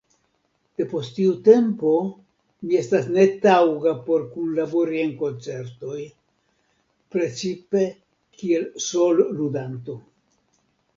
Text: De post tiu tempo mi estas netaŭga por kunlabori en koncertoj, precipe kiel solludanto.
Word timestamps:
De 0.79 0.85
post 0.93 1.11
tiu 1.17 1.33
tempo 1.47 1.91
mi 2.69 2.79
estas 2.79 3.11
netaŭga 3.19 3.93
por 4.09 4.25
kunlabori 4.33 5.05
en 5.05 5.15
koncertoj, 5.21 6.01
precipe 7.17 7.87
kiel 8.41 8.69
solludanto. 8.91 10.01